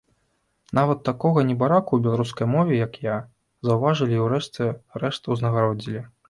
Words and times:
Нават 0.77 0.99
такога 1.09 1.43
небараку 1.49 1.91
ў 1.95 1.99
беларускай 2.07 2.49
мове 2.55 2.79
як 2.79 2.97
я, 3.09 3.17
заўважылі 3.69 4.13
і 4.19 4.23
ў 4.25 4.33
рэшце 4.35 4.65
рэшт 5.05 5.31
узнагародзілі. 5.37 6.03